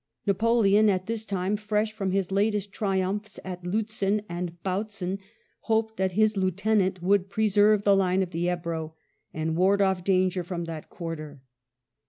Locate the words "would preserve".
7.03-7.83